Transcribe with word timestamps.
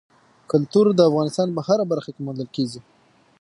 کلتور 0.51 0.85
د 0.93 0.99
افغانستان 1.09 1.47
په 1.55 1.61
هره 1.67 1.83
برخه 1.91 2.09
کې 2.15 2.21
موندل 2.25 2.47
کېږي. 2.55 2.79